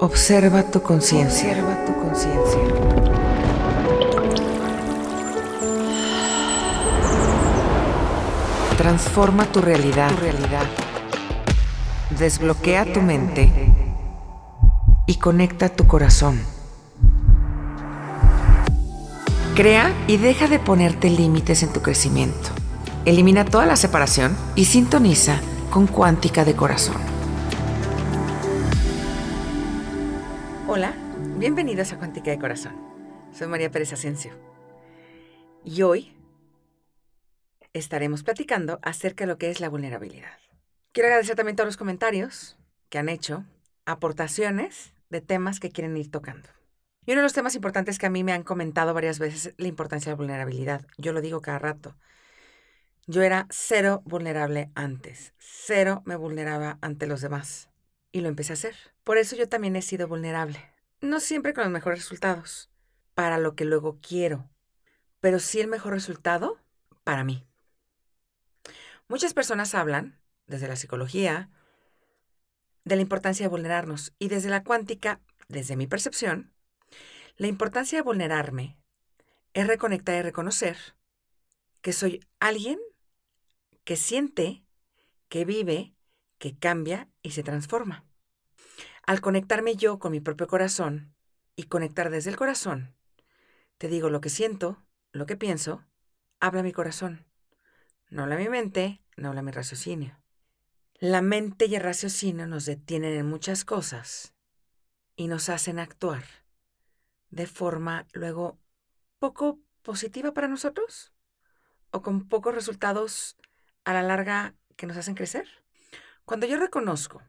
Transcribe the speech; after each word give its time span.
Observa 0.00 0.64
tu 0.64 0.82
conciencia. 0.82 1.50
Observa 1.50 1.84
tu 1.84 1.94
conciencia. 1.94 2.58
Transforma 8.76 9.46
tu 9.46 9.60
realidad. 9.60 10.10
Tu 10.10 10.16
realidad. 10.16 10.66
Desbloquea 12.18 12.92
tu 12.92 13.02
mente 13.02 13.52
y 15.06 15.14
conecta 15.14 15.68
tu 15.68 15.86
corazón. 15.86 16.40
Crea 19.54 19.92
y 20.08 20.16
deja 20.16 20.48
de 20.48 20.58
ponerte 20.58 21.08
límites 21.08 21.62
en 21.62 21.72
tu 21.72 21.82
crecimiento. 21.82 22.50
Elimina 23.04 23.44
toda 23.44 23.64
la 23.64 23.76
separación 23.76 24.36
y 24.56 24.64
sintoniza 24.64 25.38
con 25.70 25.86
Cuántica 25.86 26.44
de 26.44 26.56
Corazón. 26.56 27.13
Bienvenidos 31.44 31.92
a 31.92 31.98
Cuántica 31.98 32.30
de 32.30 32.38
Corazón. 32.38 32.74
Soy 33.30 33.48
María 33.48 33.70
Pérez 33.70 33.92
Asensio. 33.92 34.32
Y 35.62 35.82
hoy 35.82 36.16
estaremos 37.74 38.22
platicando 38.22 38.78
acerca 38.82 39.24
de 39.24 39.28
lo 39.28 39.36
que 39.36 39.50
es 39.50 39.60
la 39.60 39.68
vulnerabilidad. 39.68 40.38
Quiero 40.92 41.08
agradecer 41.08 41.36
también 41.36 41.54
todos 41.54 41.68
los 41.68 41.76
comentarios 41.76 42.56
que 42.88 42.96
han 42.96 43.10
hecho, 43.10 43.44
aportaciones 43.84 44.94
de 45.10 45.20
temas 45.20 45.60
que 45.60 45.68
quieren 45.68 45.94
ir 45.98 46.10
tocando. 46.10 46.48
Y 47.04 47.12
uno 47.12 47.20
de 47.20 47.24
los 47.24 47.34
temas 47.34 47.54
importantes 47.54 47.98
que 47.98 48.06
a 48.06 48.10
mí 48.10 48.24
me 48.24 48.32
han 48.32 48.42
comentado 48.42 48.94
varias 48.94 49.18
veces 49.18 49.44
es 49.48 49.54
la 49.58 49.68
importancia 49.68 50.08
de 50.08 50.12
la 50.14 50.16
vulnerabilidad. 50.16 50.86
Yo 50.96 51.12
lo 51.12 51.20
digo 51.20 51.42
cada 51.42 51.58
rato. 51.58 51.94
Yo 53.06 53.20
era 53.20 53.46
cero 53.50 54.00
vulnerable 54.06 54.70
antes. 54.74 55.34
Cero 55.36 56.00
me 56.06 56.16
vulneraba 56.16 56.78
ante 56.80 57.06
los 57.06 57.20
demás. 57.20 57.68
Y 58.12 58.22
lo 58.22 58.30
empecé 58.30 58.54
a 58.54 58.54
hacer. 58.54 58.74
Por 59.02 59.18
eso 59.18 59.36
yo 59.36 59.46
también 59.46 59.76
he 59.76 59.82
sido 59.82 60.08
vulnerable. 60.08 60.73
No 61.04 61.20
siempre 61.20 61.52
con 61.52 61.64
los 61.64 61.72
mejores 61.72 61.98
resultados. 61.98 62.70
Para 63.12 63.36
lo 63.36 63.54
que 63.54 63.66
luego 63.66 63.98
quiero. 64.00 64.48
Pero 65.20 65.38
sí 65.38 65.60
el 65.60 65.68
mejor 65.68 65.92
resultado 65.92 66.58
para 67.04 67.24
mí. 67.24 67.46
Muchas 69.06 69.34
personas 69.34 69.74
hablan, 69.74 70.18
desde 70.46 70.66
la 70.66 70.76
psicología, 70.76 71.50
de 72.84 72.96
la 72.96 73.02
importancia 73.02 73.44
de 73.44 73.50
vulnerarnos. 73.50 74.14
Y 74.18 74.28
desde 74.28 74.48
la 74.48 74.64
cuántica, 74.64 75.20
desde 75.46 75.76
mi 75.76 75.86
percepción, 75.86 76.54
la 77.36 77.48
importancia 77.48 77.98
de 77.98 78.02
vulnerarme 78.02 78.78
es 79.52 79.66
reconectar 79.66 80.14
y 80.16 80.22
reconocer 80.22 80.78
que 81.82 81.92
soy 81.92 82.26
alguien 82.40 82.78
que 83.84 83.96
siente, 83.96 84.64
que 85.28 85.44
vive, 85.44 85.94
que 86.38 86.56
cambia 86.58 87.10
y 87.20 87.32
se 87.32 87.42
transforma. 87.42 88.06
Al 89.06 89.20
conectarme 89.20 89.76
yo 89.76 89.98
con 89.98 90.12
mi 90.12 90.20
propio 90.20 90.46
corazón 90.46 91.14
y 91.56 91.64
conectar 91.64 92.08
desde 92.08 92.30
el 92.30 92.36
corazón, 92.36 92.94
te 93.76 93.88
digo 93.88 94.08
lo 94.08 94.22
que 94.22 94.30
siento, 94.30 94.82
lo 95.12 95.26
que 95.26 95.36
pienso, 95.36 95.84
habla 96.40 96.62
mi 96.62 96.72
corazón. 96.72 97.26
No 98.08 98.22
habla 98.22 98.36
mi 98.36 98.48
mente, 98.48 99.02
no 99.16 99.28
habla 99.28 99.42
mi 99.42 99.50
raciocinio. 99.50 100.18
La 100.94 101.20
mente 101.20 101.66
y 101.66 101.74
el 101.74 101.82
raciocinio 101.82 102.46
nos 102.46 102.64
detienen 102.64 103.12
en 103.12 103.26
muchas 103.26 103.64
cosas 103.64 104.34
y 105.16 105.28
nos 105.28 105.50
hacen 105.50 105.78
actuar 105.78 106.24
de 107.28 107.46
forma 107.46 108.06
luego 108.12 108.58
poco 109.18 109.60
positiva 109.82 110.32
para 110.32 110.48
nosotros 110.48 111.12
o 111.90 112.00
con 112.00 112.26
pocos 112.26 112.54
resultados 112.54 113.36
a 113.84 113.92
la 113.92 114.02
larga 114.02 114.54
que 114.76 114.86
nos 114.86 114.96
hacen 114.96 115.14
crecer. 115.14 115.46
Cuando 116.24 116.46
yo 116.46 116.56
reconozco 116.56 117.22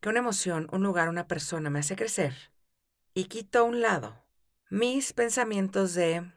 que 0.00 0.08
una 0.08 0.20
emoción, 0.20 0.68
un 0.72 0.82
lugar, 0.82 1.08
una 1.08 1.26
persona 1.26 1.70
me 1.70 1.80
hace 1.80 1.96
crecer 1.96 2.34
y 3.14 3.24
quito 3.24 3.60
a 3.60 3.62
un 3.62 3.80
lado 3.80 4.24
mis 4.70 5.12
pensamientos 5.12 5.94
de 5.94 6.30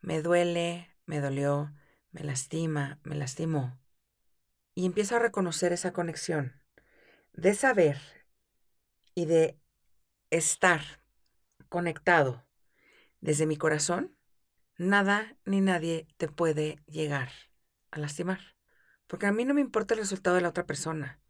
me 0.00 0.20
duele, 0.20 0.90
me 1.06 1.20
dolió, 1.20 1.72
me 2.10 2.22
lastima, 2.22 3.00
me 3.04 3.14
lastimó, 3.14 3.80
y 4.74 4.86
empiezo 4.86 5.16
a 5.16 5.20
reconocer 5.20 5.72
esa 5.72 5.92
conexión 5.92 6.60
de 7.32 7.54
saber 7.54 7.98
y 9.14 9.26
de 9.26 9.58
estar 10.30 10.80
conectado 11.68 12.46
desde 13.20 13.46
mi 13.46 13.56
corazón, 13.56 14.16
nada 14.76 15.36
ni 15.44 15.60
nadie 15.60 16.06
te 16.16 16.28
puede 16.28 16.82
llegar 16.86 17.30
a 17.90 17.98
lastimar. 17.98 18.40
Porque 19.06 19.26
a 19.26 19.32
mí 19.32 19.44
no 19.44 19.54
me 19.54 19.60
importa 19.60 19.94
el 19.94 20.00
resultado 20.00 20.36
de 20.36 20.42
la 20.42 20.48
otra 20.48 20.66
persona. 20.66 21.21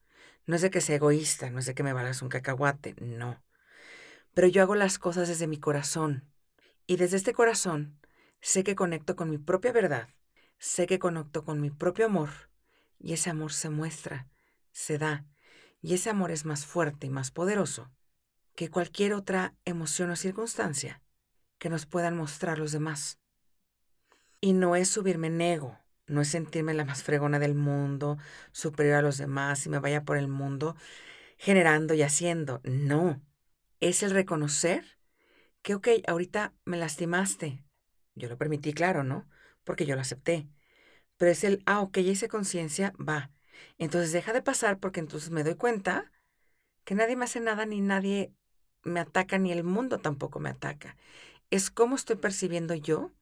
No 0.46 0.56
es 0.56 0.62
de 0.62 0.70
que 0.70 0.80
sea 0.80 0.96
egoísta, 0.96 1.50
no 1.50 1.58
es 1.58 1.66
de 1.66 1.74
que 1.74 1.82
me 1.82 1.92
valgas 1.92 2.22
un 2.22 2.28
cacahuate, 2.28 2.94
no. 3.00 3.42
Pero 4.34 4.48
yo 4.48 4.62
hago 4.62 4.74
las 4.74 4.98
cosas 4.98 5.28
desde 5.28 5.46
mi 5.46 5.58
corazón. 5.58 6.28
Y 6.86 6.96
desde 6.96 7.16
este 7.16 7.32
corazón 7.32 8.00
sé 8.40 8.64
que 8.64 8.74
conecto 8.74 9.14
con 9.14 9.30
mi 9.30 9.38
propia 9.38 9.72
verdad, 9.72 10.08
sé 10.58 10.86
que 10.86 10.98
conecto 10.98 11.44
con 11.44 11.60
mi 11.60 11.70
propio 11.70 12.06
amor. 12.06 12.30
Y 12.98 13.12
ese 13.12 13.30
amor 13.30 13.52
se 13.52 13.68
muestra, 13.68 14.28
se 14.72 14.98
da. 14.98 15.26
Y 15.80 15.94
ese 15.94 16.10
amor 16.10 16.30
es 16.30 16.44
más 16.44 16.66
fuerte 16.66 17.06
y 17.06 17.10
más 17.10 17.30
poderoso 17.30 17.90
que 18.54 18.70
cualquier 18.70 19.14
otra 19.14 19.54
emoción 19.64 20.10
o 20.10 20.16
circunstancia 20.16 21.02
que 21.58 21.68
nos 21.68 21.86
puedan 21.86 22.16
mostrar 22.16 22.58
los 22.58 22.72
demás. 22.72 23.18
Y 24.40 24.52
no 24.52 24.76
es 24.76 24.88
subirme 24.88 25.28
en 25.28 25.40
ego, 25.40 25.78
no 26.06 26.20
es 26.20 26.28
sentirme 26.28 26.74
la 26.74 26.84
más 26.84 27.02
fregona 27.02 27.38
del 27.38 27.54
mundo, 27.54 28.18
superior 28.52 28.96
a 28.96 29.02
los 29.02 29.18
demás 29.18 29.64
y 29.66 29.68
me 29.70 29.78
vaya 29.78 30.04
por 30.04 30.16
el 30.16 30.28
mundo 30.28 30.76
generando 31.38 31.94
y 31.94 32.02
haciendo. 32.02 32.60
No, 32.64 33.20
es 33.80 34.02
el 34.02 34.12
reconocer 34.12 34.84
que, 35.62 35.74
ok, 35.74 35.88
ahorita 36.06 36.54
me 36.64 36.76
lastimaste. 36.76 37.64
Yo 38.14 38.28
lo 38.28 38.38
permití, 38.38 38.72
claro, 38.72 39.04
¿no? 39.04 39.28
Porque 39.64 39.86
yo 39.86 39.94
lo 39.94 40.02
acepté. 40.02 40.48
Pero 41.16 41.30
es 41.30 41.44
el, 41.44 41.62
ah, 41.66 41.80
ok, 41.80 41.98
ya 41.98 42.12
hice 42.12 42.28
conciencia, 42.28 42.92
va. 43.00 43.30
Entonces 43.78 44.12
deja 44.12 44.32
de 44.32 44.42
pasar 44.42 44.78
porque 44.78 45.00
entonces 45.00 45.30
me 45.30 45.44
doy 45.44 45.54
cuenta 45.56 46.12
que 46.84 46.94
nadie 46.94 47.16
me 47.16 47.24
hace 47.24 47.40
nada 47.40 47.66
ni 47.66 47.80
nadie 47.80 48.32
me 48.82 49.00
ataca 49.00 49.38
ni 49.38 49.52
el 49.52 49.64
mundo 49.64 49.98
tampoco 49.98 50.40
me 50.40 50.50
ataca. 50.50 50.96
Es 51.50 51.70
cómo 51.70 51.96
estoy 51.96 52.16
percibiendo 52.16 52.74
yo, 52.74 53.12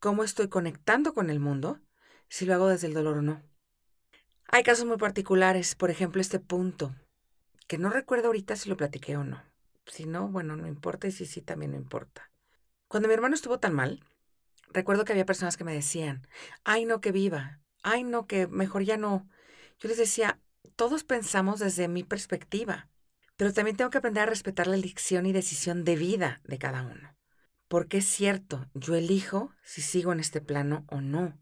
cómo 0.00 0.24
estoy 0.24 0.48
conectando 0.48 1.14
con 1.14 1.30
el 1.30 1.40
mundo, 1.40 1.80
si 2.34 2.46
lo 2.46 2.54
hago 2.54 2.66
desde 2.66 2.88
el 2.88 2.94
dolor 2.94 3.18
o 3.18 3.22
no. 3.22 3.40
Hay 4.48 4.64
casos 4.64 4.86
muy 4.86 4.96
particulares, 4.96 5.76
por 5.76 5.92
ejemplo, 5.92 6.20
este 6.20 6.40
punto, 6.40 6.92
que 7.68 7.78
no 7.78 7.90
recuerdo 7.90 8.26
ahorita 8.26 8.56
si 8.56 8.68
lo 8.68 8.76
platiqué 8.76 9.16
o 9.16 9.22
no. 9.22 9.40
Si 9.86 10.04
no, 10.04 10.26
bueno, 10.26 10.56
no 10.56 10.66
importa 10.66 11.06
y 11.06 11.12
si 11.12 11.26
sí, 11.26 11.42
también 11.42 11.70
no 11.70 11.76
importa. 11.76 12.32
Cuando 12.88 13.08
mi 13.08 13.14
hermano 13.14 13.36
estuvo 13.36 13.60
tan 13.60 13.72
mal, 13.72 14.02
recuerdo 14.72 15.04
que 15.04 15.12
había 15.12 15.24
personas 15.24 15.56
que 15.56 15.62
me 15.62 15.74
decían, 15.74 16.26
ay 16.64 16.86
no, 16.86 17.00
que 17.00 17.12
viva, 17.12 17.60
ay 17.84 18.02
no, 18.02 18.26
que 18.26 18.48
mejor 18.48 18.82
ya 18.82 18.96
no. 18.96 19.28
Yo 19.78 19.88
les 19.88 19.98
decía, 19.98 20.40
todos 20.74 21.04
pensamos 21.04 21.60
desde 21.60 21.86
mi 21.86 22.02
perspectiva. 22.02 22.88
Pero 23.36 23.52
también 23.52 23.76
tengo 23.76 23.90
que 23.90 23.98
aprender 23.98 24.24
a 24.24 24.26
respetar 24.26 24.66
la 24.66 24.74
elección 24.74 25.26
y 25.26 25.32
decisión 25.32 25.84
de 25.84 25.94
vida 25.94 26.40
de 26.42 26.58
cada 26.58 26.82
uno. 26.82 27.14
Porque 27.68 27.98
es 27.98 28.06
cierto, 28.06 28.66
yo 28.74 28.96
elijo 28.96 29.52
si 29.62 29.82
sigo 29.82 30.12
en 30.12 30.18
este 30.18 30.40
plano 30.40 30.84
o 30.88 31.00
no. 31.00 31.38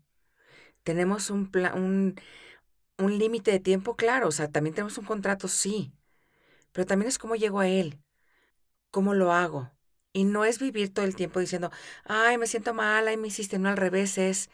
Tenemos 0.85 1.31
un, 1.31 1.51
un, 1.75 2.17
un 2.99 3.19
límite 3.19 3.51
de 3.53 3.61
tiempo, 3.61 3.97
claro, 3.97 4.29
o 4.29 4.33
sea, 4.33 4.51
también 4.51 4.75
tenemos 4.75 4.99
un 4.99 5.05
contrato, 5.05 5.49
sí. 5.49 5.93
Pero 6.73 6.87
también 6.87 7.09
es 7.09 7.19
cómo 7.19 7.37
llego 7.37 7.61
a 7.61 7.69
él, 7.69 8.01
cómo 8.91 9.15
lo 9.15 9.33
hago. 9.33 9.71
Y 10.13 10.25
no 10.25 10.45
es 10.45 10.59
vivir 10.59 10.93
todo 10.93 11.05
el 11.07 11.17
tiempo 11.17 11.41
diciendo, 11.41 11.71
ay, 12.05 12.39
me 12.39 12.47
siento 12.47 12.75
mal, 12.75 13.09
ay, 13.09 13.17
me 13.17 13.29
hiciste, 13.29 13.59
no 13.59 13.69
al 13.69 13.77
revés, 13.79 14.19
es, 14.19 14.51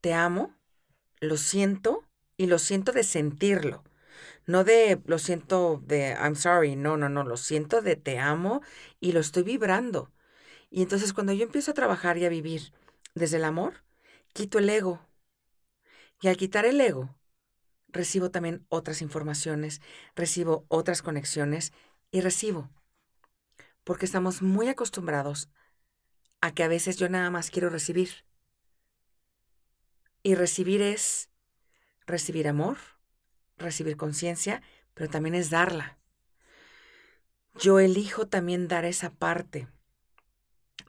te 0.00 0.14
amo, 0.14 0.54
lo 1.20 1.36
siento 1.36 2.04
y 2.36 2.46
lo 2.46 2.58
siento 2.58 2.92
de 2.92 3.04
sentirlo 3.04 3.84
no 4.46 4.64
de 4.64 5.00
lo 5.06 5.18
siento 5.18 5.82
de 5.86 6.10
I'm 6.20 6.36
sorry, 6.36 6.76
no, 6.76 6.96
no, 6.96 7.08
no, 7.08 7.24
lo 7.24 7.36
siento 7.36 7.82
de 7.82 7.96
te 7.96 8.18
amo 8.18 8.62
y 9.00 9.12
lo 9.12 9.20
estoy 9.20 9.42
vibrando. 9.42 10.10
Y 10.70 10.82
entonces 10.82 11.12
cuando 11.12 11.32
yo 11.32 11.44
empiezo 11.44 11.72
a 11.72 11.74
trabajar 11.74 12.18
y 12.18 12.24
a 12.26 12.28
vivir 12.30 12.72
desde 13.14 13.38
el 13.38 13.44
amor, 13.44 13.84
quito 14.32 14.58
el 14.58 14.70
ego. 14.70 15.00
Y 16.20 16.28
al 16.28 16.36
quitar 16.36 16.64
el 16.64 16.80
ego, 16.80 17.14
recibo 17.88 18.30
también 18.30 18.66
otras 18.68 19.02
informaciones, 19.02 19.80
recibo 20.14 20.64
otras 20.68 21.02
conexiones 21.02 21.72
y 22.10 22.20
recibo. 22.20 22.70
Porque 23.84 24.06
estamos 24.06 24.42
muy 24.42 24.68
acostumbrados 24.68 25.50
a 26.40 26.52
que 26.54 26.62
a 26.62 26.68
veces 26.68 26.96
yo 26.96 27.08
nada 27.08 27.30
más 27.30 27.50
quiero 27.50 27.70
recibir. 27.70 28.24
Y 30.22 30.34
recibir 30.34 30.80
es 30.82 31.30
recibir 32.06 32.48
amor, 32.48 32.78
recibir 33.56 33.96
conciencia, 33.96 34.62
pero 34.94 35.10
también 35.10 35.34
es 35.34 35.50
darla. 35.50 35.98
Yo 37.54 37.78
elijo 37.78 38.26
también 38.26 38.68
dar 38.68 38.84
esa 38.84 39.10
parte. 39.10 39.68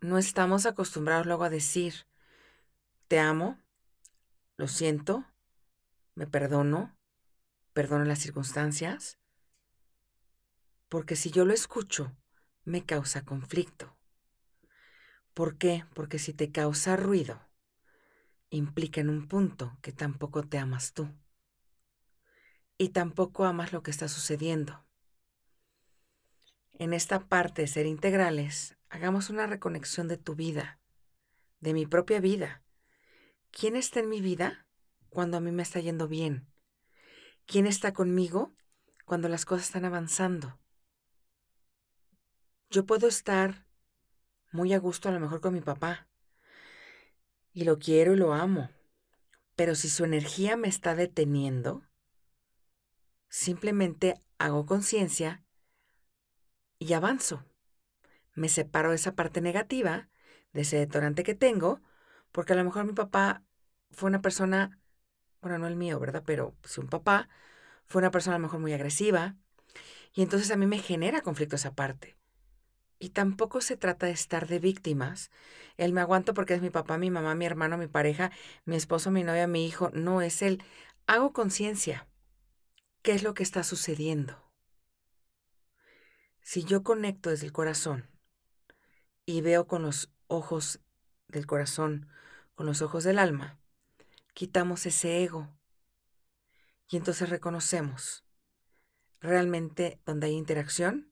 No 0.01 0.18
estamos 0.18 0.66
acostumbrados 0.66 1.25
luego 1.25 1.44
a 1.44 1.50
decir, 1.50 2.06
te 3.07 3.19
amo, 3.19 3.60
lo 4.57 4.68
siento, 4.68 5.25
me 6.16 6.28
perdono, 6.28 6.98
perdono 7.74 8.06
las 8.06 8.19
circunstancias, 8.19 9.19
Porque 10.90 11.16
si 11.16 11.31
yo 11.31 11.46
lo 11.46 11.54
escucho, 11.54 12.16
me 12.63 12.86
causa 12.86 13.25
conflicto. 13.25 13.98
¿Por 15.34 15.57
qué? 15.57 15.84
Porque 15.94 16.19
si 16.19 16.34
te 16.34 16.52
causa 16.52 16.96
ruido, 16.96 17.42
implica 18.50 19.02
en 19.02 19.10
un 19.10 19.28
punto 19.28 19.78
que 19.81 19.92
tampoco 19.92 20.44
te 20.44 20.57
amas 20.57 20.94
tú. 20.94 21.10
Y 22.78 22.90
tampoco 22.90 23.46
amas 23.46 23.74
lo 23.74 23.84
que 23.84 23.92
está 23.92 24.07
sucediendo. 24.07 24.86
En 26.74 26.94
esta 26.94 27.28
parte 27.28 27.63
de 27.63 27.68
ser 27.68 27.86
integrales, 27.86 28.78
hagamos 28.90 29.30
una 29.30 29.48
reconexión 29.48 30.07
de 30.07 30.18
tu 30.18 30.36
vida, 30.36 30.80
de 31.60 31.74
mi 31.74 31.86
propia 31.86 32.19
vida. 32.19 32.64
¿Quién 33.57 33.78
está 33.78 34.02
en 34.02 34.10
mi 34.10 34.19
vida 34.19 34.68
cuando 35.10 35.38
a 35.38 35.40
mí 35.40 35.50
me 35.50 35.63
está 35.63 35.80
yendo 35.80 36.10
bien? 36.10 36.52
¿Quién 37.46 37.68
está 37.68 37.94
conmigo 37.94 38.54
cuando 39.06 39.30
las 39.30 39.46
cosas 39.46 39.68
están 39.68 39.86
avanzando? 39.86 40.60
Yo 42.69 42.86
puedo 42.86 43.07
estar 43.07 43.66
muy 44.52 44.74
a 44.74 44.78
gusto 44.78 45.07
a 45.07 45.13
lo 45.13 45.22
mejor 45.22 45.40
con 45.40 45.54
mi 45.54 45.62
papá 45.62 46.10
y 47.54 47.63
lo 47.63 47.80
quiero 47.80 48.13
y 48.13 48.18
lo 48.18 48.34
amo, 48.34 48.72
pero 49.56 49.74
si 49.75 49.88
su 49.88 50.04
energía 50.04 50.57
me 50.57 50.68
está 50.68 50.94
deteniendo, 50.94 51.88
simplemente 53.30 54.16
hago 54.38 54.66
conciencia 54.66 55.46
y 56.78 56.92
avanzo. 56.92 57.46
Me 58.34 58.50
separo 58.50 58.90
de 58.90 58.98
esa 58.98 59.16
parte 59.16 59.40
negativa, 59.40 60.10
de 60.52 60.63
ese 60.63 60.75
detonante 60.75 61.24
que 61.24 61.36
tengo, 61.36 61.80
porque 62.35 62.51
a 62.51 62.57
lo 62.57 62.65
mejor 62.65 62.83
mi 62.83 62.91
papá 62.91 63.45
fue 63.91 64.09
una 64.09 64.21
persona, 64.21 64.77
bueno, 65.41 65.57
no 65.57 65.67
el 65.67 65.77
mío, 65.77 66.01
¿verdad? 66.01 66.21
Pero 66.25 66.53
si 66.65 66.81
un 66.81 66.87
papá 66.87 67.29
fue 67.85 68.01
una 68.01 68.11
persona 68.11 68.35
a 68.35 68.39
lo 68.39 68.43
mejor 68.43 68.59
muy 68.59 68.73
agresiva, 68.73 69.37
y 70.13 70.21
entonces 70.21 70.51
a 70.51 70.57
mí 70.57 70.65
me 70.65 70.79
genera 70.79 71.21
conflicto 71.21 71.55
esa 71.55 71.75
parte. 71.75 72.17
Y 72.99 73.11
tampoco 73.11 73.61
se 73.61 73.77
trata 73.77 74.07
de 74.07 74.11
estar 74.11 74.49
de 74.49 74.59
víctimas. 74.59 75.31
Él 75.77 75.93
me 75.93 76.01
aguanto 76.01 76.33
porque 76.33 76.55
es 76.55 76.61
mi 76.61 76.69
papá, 76.71 76.97
mi 76.97 77.09
mamá, 77.09 77.35
mi 77.35 77.45
hermano, 77.45 77.77
mi 77.77 77.87
pareja, 77.87 78.31
mi 78.65 78.75
esposo, 78.75 79.11
mi 79.11 79.23
novia, 79.23 79.47
mi 79.47 79.65
hijo. 79.65 79.89
No, 79.93 80.21
es 80.21 80.41
él. 80.41 80.61
Hago 81.07 81.31
conciencia. 81.31 82.05
¿Qué 83.01 83.13
es 83.13 83.23
lo 83.23 83.33
que 83.33 83.43
está 83.43 83.63
sucediendo? 83.63 84.51
Si 86.41 86.65
yo 86.65 86.83
conecto 86.83 87.29
desde 87.29 87.45
el 87.45 87.53
corazón 87.53 88.09
y 89.25 89.39
veo 89.39 89.67
con 89.67 89.83
los 89.83 90.11
ojos 90.27 90.81
del 91.27 91.45
corazón, 91.45 92.07
con 92.56 92.66
los 92.66 92.81
ojos 92.81 93.04
del 93.04 93.19
alma, 93.19 93.60
quitamos 94.33 94.86
ese 94.86 95.24
ego 95.24 95.50
y 96.88 96.98
entonces 96.98 97.30
reconocemos 97.30 98.25
realmente 99.19 100.00
donde 100.06 100.27
hay 100.27 100.33
interacción, 100.33 101.12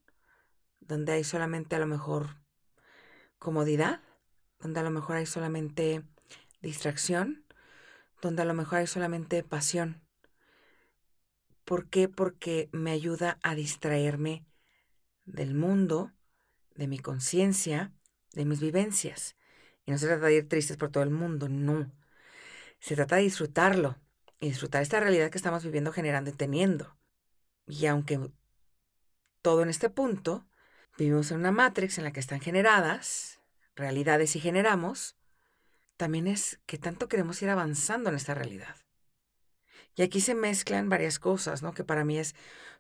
donde 0.79 1.13
hay 1.13 1.23
solamente 1.23 1.75
a 1.75 1.79
lo 1.79 1.87
mejor 1.87 2.41
comodidad, 3.39 4.01
donde 4.59 4.79
a 4.79 4.83
lo 4.83 4.91
mejor 4.91 5.17
hay 5.17 5.25
solamente 5.25 6.03
distracción, 6.61 7.45
donde 8.21 8.41
a 8.41 8.45
lo 8.45 8.53
mejor 8.53 8.79
hay 8.79 8.87
solamente 8.87 9.43
pasión. 9.43 10.01
¿Por 11.65 11.89
qué? 11.89 12.07
Porque 12.07 12.69
me 12.71 12.91
ayuda 12.91 13.39
a 13.41 13.55
distraerme 13.55 14.45
del 15.25 15.55
mundo, 15.55 16.11
de 16.75 16.87
mi 16.87 16.99
conciencia, 16.99 17.93
de 18.33 18.45
mis 18.45 18.59
vivencias. 18.59 19.35
Y 19.85 19.91
no 19.91 19.97
se 19.97 20.07
trata 20.07 20.27
de 20.27 20.35
ir 20.35 20.49
tristes 20.49 20.77
por 20.77 20.91
todo 20.91 21.03
el 21.03 21.09
mundo, 21.09 21.49
no. 21.49 21.91
Se 22.79 22.95
trata 22.95 23.17
de 23.17 23.23
disfrutarlo 23.23 23.97
y 24.39 24.49
disfrutar 24.49 24.81
esta 24.81 24.99
realidad 24.99 25.29
que 25.29 25.37
estamos 25.37 25.63
viviendo, 25.63 25.91
generando 25.91 26.29
y 26.29 26.33
teniendo. 26.33 26.97
Y 27.67 27.85
aunque 27.85 28.19
todo 29.41 29.63
en 29.63 29.69
este 29.69 29.89
punto, 29.89 30.45
vivimos 30.97 31.31
en 31.31 31.39
una 31.39 31.51
matrix 31.51 31.97
en 31.97 32.03
la 32.03 32.11
que 32.11 32.19
están 32.19 32.39
generadas 32.39 33.41
realidades 33.75 34.35
y 34.35 34.39
generamos, 34.39 35.17
también 35.97 36.27
es 36.27 36.59
que 36.65 36.77
tanto 36.77 37.07
queremos 37.07 37.41
ir 37.41 37.49
avanzando 37.49 38.09
en 38.09 38.15
esta 38.15 38.33
realidad. 38.33 38.75
Y 39.95 40.01
aquí 40.01 40.21
se 40.21 40.35
mezclan 40.35 40.89
varias 40.89 41.19
cosas, 41.19 41.61
¿no? 41.61 41.73
Que 41.73 41.83
para 41.83 42.03
mí 42.03 42.17
es 42.17 42.35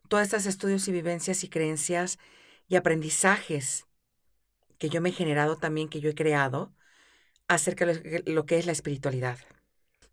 todos 0.07 0.23
estos 0.23 0.45
estudios 0.45 0.87
y 0.87 0.91
vivencias 0.91 1.43
y 1.43 1.49
creencias 1.49 2.17
y 2.67 2.75
aprendizajes 2.75 3.85
que 4.77 4.89
yo 4.89 4.99
me 4.99 5.09
he 5.09 5.13
generado 5.13 5.57
también, 5.57 5.89
que 5.89 5.99
yo 5.99 6.09
he 6.09 6.15
creado, 6.15 6.73
acerca 7.47 7.85
de 7.85 8.23
lo 8.25 8.45
que 8.45 8.57
es 8.57 8.65
la 8.65 8.71
espiritualidad. 8.71 9.37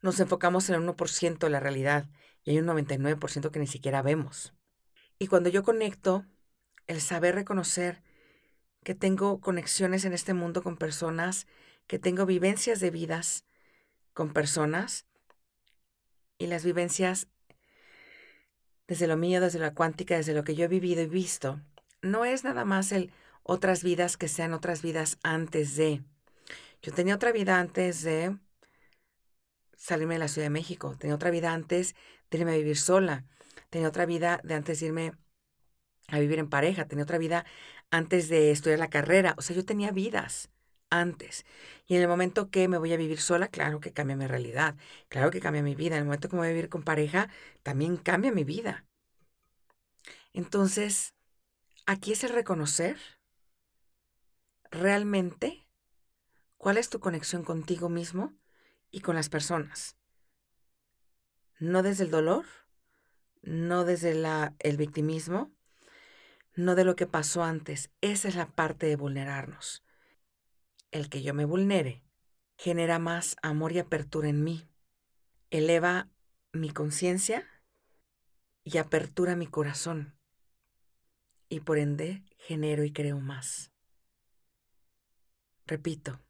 Nos 0.02 0.20
enfocamos 0.20 0.68
en 0.68 0.76
el 0.76 0.82
1% 0.82 1.38
de 1.38 1.50
la 1.50 1.60
realidad 1.60 2.08
y 2.44 2.50
hay 2.50 2.58
un 2.58 2.66
99% 2.66 3.50
que 3.50 3.58
ni 3.58 3.66
siquiera 3.66 4.02
vemos. 4.02 4.54
Y 5.18 5.26
cuando 5.26 5.50
yo 5.50 5.62
conecto, 5.62 6.24
el 6.86 7.00
saber 7.00 7.34
reconocer 7.34 8.02
que 8.82 8.94
tengo 8.94 9.40
conexiones 9.40 10.04
en 10.04 10.12
este 10.12 10.34
mundo 10.34 10.62
con 10.62 10.76
personas, 10.76 11.46
que 11.86 11.98
tengo 11.98 12.24
vivencias 12.24 12.80
de 12.80 12.90
vidas 12.90 13.44
con 14.14 14.32
personas, 14.32 15.06
y 16.40 16.46
las 16.46 16.64
vivencias 16.64 17.28
desde 18.88 19.06
lo 19.06 19.16
mío, 19.16 19.40
desde 19.40 19.60
la 19.60 19.74
cuántica, 19.74 20.16
desde 20.16 20.34
lo 20.34 20.42
que 20.42 20.56
yo 20.56 20.64
he 20.64 20.68
vivido 20.68 21.02
y 21.02 21.06
visto, 21.06 21.60
no 22.02 22.24
es 22.24 22.42
nada 22.42 22.64
más 22.64 22.90
el 22.90 23.12
otras 23.42 23.84
vidas 23.84 24.16
que 24.16 24.26
sean 24.26 24.54
otras 24.54 24.82
vidas 24.82 25.18
antes 25.22 25.76
de. 25.76 26.02
Yo 26.82 26.92
tenía 26.92 27.14
otra 27.14 27.32
vida 27.32 27.60
antes 27.60 28.02
de 28.02 28.38
salirme 29.76 30.14
de 30.14 30.20
la 30.20 30.28
Ciudad 30.28 30.46
de 30.46 30.50
México, 30.50 30.96
tenía 30.98 31.14
otra 31.14 31.30
vida 31.30 31.52
antes 31.52 31.94
de 32.30 32.38
irme 32.38 32.52
a 32.52 32.56
vivir 32.56 32.78
sola, 32.78 33.24
tenía 33.70 33.88
otra 33.88 34.06
vida 34.06 34.40
de 34.44 34.54
antes 34.54 34.80
de 34.80 34.86
irme 34.86 35.12
a 36.08 36.18
vivir 36.18 36.38
en 36.38 36.48
pareja, 36.48 36.86
tenía 36.86 37.04
otra 37.04 37.18
vida 37.18 37.44
antes 37.90 38.28
de 38.28 38.50
estudiar 38.50 38.78
la 38.78 38.90
carrera, 38.90 39.34
o 39.36 39.42
sea, 39.42 39.56
yo 39.56 39.64
tenía 39.64 39.90
vidas 39.90 40.50
antes. 40.90 41.44
Y 41.86 41.96
en 41.96 42.02
el 42.02 42.08
momento 42.08 42.50
que 42.50 42.68
me 42.68 42.78
voy 42.78 42.92
a 42.92 42.96
vivir 42.96 43.20
sola, 43.20 43.48
claro 43.48 43.80
que 43.80 43.92
cambia 43.92 44.16
mi 44.16 44.26
realidad, 44.26 44.76
claro 45.08 45.30
que 45.30 45.40
cambia 45.40 45.62
mi 45.62 45.74
vida. 45.74 45.96
En 45.96 46.00
el 46.00 46.06
momento 46.06 46.28
que 46.28 46.36
me 46.36 46.40
voy 46.40 46.48
a 46.48 46.52
vivir 46.52 46.68
con 46.68 46.82
pareja, 46.82 47.28
también 47.62 47.96
cambia 47.96 48.32
mi 48.32 48.44
vida. 48.44 48.86
Entonces, 50.32 51.14
aquí 51.86 52.12
es 52.12 52.24
el 52.24 52.30
reconocer 52.30 52.98
realmente 54.70 55.66
cuál 56.60 56.76
es 56.76 56.90
tu 56.90 57.00
conexión 57.00 57.42
contigo 57.42 57.88
mismo 57.88 58.34
y 58.90 59.00
con 59.00 59.16
las 59.16 59.30
personas. 59.30 59.96
No 61.58 61.82
desde 61.82 62.04
el 62.04 62.10
dolor, 62.10 62.44
no 63.40 63.86
desde 63.86 64.12
el 64.58 64.76
victimismo, 64.76 65.50
no 66.54 66.74
de 66.74 66.84
lo 66.84 66.96
que 66.96 67.06
pasó 67.06 67.44
antes. 67.44 67.90
Esa 68.02 68.28
es 68.28 68.34
la 68.36 68.50
parte 68.50 68.84
de 68.84 68.96
vulnerarnos 68.96 69.82
el 70.90 71.08
que 71.08 71.22
yo 71.22 71.32
me 71.32 71.46
vulnere, 71.46 72.04
genera 72.58 72.98
más 72.98 73.36
amor 73.42 73.72
y 73.72 73.78
apertura 73.78 74.28
en 74.28 74.42
mí, 74.42 74.68
eleva 75.50 76.10
mi 76.52 76.70
conciencia 76.70 77.48
y 78.64 78.76
apertura 78.78 79.36
mi 79.36 79.46
corazón, 79.46 80.18
y 81.48 81.60
por 81.60 81.78
ende 81.78 82.22
genero 82.36 82.84
y 82.84 82.92
creo 82.92 83.20
más. 83.20 83.72
Repito, 85.66 86.20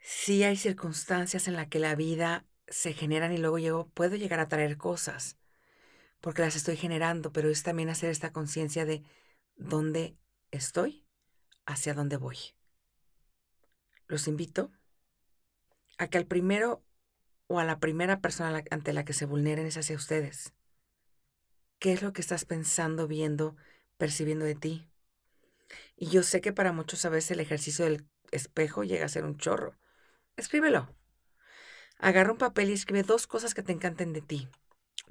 si 0.00 0.42
hay 0.42 0.56
circunstancias 0.56 1.48
en 1.48 1.54
las 1.54 1.68
que 1.68 1.78
la 1.78 1.94
vida 1.94 2.44
se 2.66 2.92
generan 2.92 3.32
y 3.32 3.38
luego 3.38 3.88
puedo 3.88 4.16
llegar 4.16 4.40
a 4.40 4.48
traer 4.48 4.76
cosas, 4.76 5.36
porque 6.20 6.42
las 6.42 6.56
estoy 6.56 6.76
generando, 6.76 7.32
pero 7.32 7.48
es 7.48 7.62
también 7.62 7.88
hacer 7.88 8.10
esta 8.10 8.32
conciencia 8.32 8.84
de 8.84 9.02
dónde 9.56 10.16
estoy, 10.50 11.04
hacia 11.66 11.94
dónde 11.94 12.16
voy 12.16 12.38
los 14.10 14.26
invito 14.26 14.72
a 15.96 16.08
que 16.08 16.18
al 16.18 16.26
primero 16.26 16.84
o 17.46 17.60
a 17.60 17.64
la 17.64 17.78
primera 17.78 18.20
persona 18.20 18.62
ante 18.70 18.92
la 18.92 19.04
que 19.04 19.12
se 19.12 19.24
vulneren 19.24 19.66
es 19.66 19.76
hacia 19.76 19.96
ustedes. 19.96 20.52
¿Qué 21.78 21.92
es 21.92 22.02
lo 22.02 22.12
que 22.12 22.20
estás 22.20 22.44
pensando, 22.44 23.06
viendo, 23.06 23.56
percibiendo 23.96 24.44
de 24.44 24.56
ti? 24.56 24.90
Y 25.96 26.08
yo 26.08 26.22
sé 26.22 26.40
que 26.40 26.52
para 26.52 26.72
muchos 26.72 27.04
a 27.04 27.08
veces 27.08 27.32
el 27.32 27.40
ejercicio 27.40 27.84
del 27.84 28.04
espejo 28.32 28.82
llega 28.82 29.06
a 29.06 29.08
ser 29.08 29.24
un 29.24 29.36
chorro. 29.36 29.78
Escríbelo. 30.40 30.94
Agarra 31.98 32.32
un 32.32 32.38
papel 32.38 32.70
y 32.70 32.72
escribe 32.72 33.02
dos 33.02 33.26
cosas 33.26 33.52
que 33.52 33.62
te 33.62 33.72
encanten 33.72 34.12
de 34.12 34.22
ti. 34.22 34.48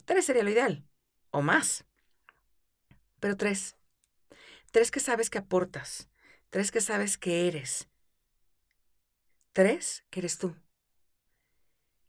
Tres 0.05 0.25
sería 0.25 0.43
lo 0.43 0.49
ideal. 0.49 0.83
O 1.29 1.41
más. 1.41 1.85
Pero 3.19 3.37
tres. 3.37 3.77
Tres 4.71 4.89
que 4.89 4.99
sabes 4.99 5.29
que 5.29 5.37
aportas. 5.37 6.09
Tres 6.49 6.71
que 6.71 6.81
sabes 6.81 7.17
que 7.17 7.47
eres. 7.47 7.87
Tres, 9.53 10.03
que 10.09 10.21
eres 10.21 10.39
tú. 10.39 10.55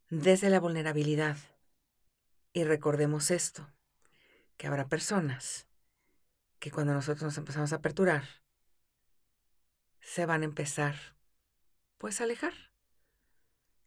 Desde 0.08 0.48
la 0.48 0.60
vulnerabilidad. 0.60 1.36
Y 2.52 2.64
recordemos 2.64 3.30
esto, 3.30 3.70
que 4.56 4.66
habrá 4.66 4.88
personas 4.88 5.68
que 6.58 6.70
cuando 6.70 6.94
nosotros 6.94 7.22
nos 7.22 7.38
empezamos 7.38 7.72
a 7.72 7.76
aperturar, 7.76 8.24
se 10.00 10.26
van 10.26 10.42
a 10.42 10.46
empezar, 10.46 10.96
pues, 11.98 12.20
a 12.20 12.24
alejar. 12.24 12.69